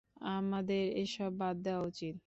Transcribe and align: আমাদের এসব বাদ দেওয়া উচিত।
আমাদের 0.31 0.83
এসব 1.01 1.31
বাদ 1.39 1.55
দেওয়া 1.63 1.83
উচিত। 1.83 2.15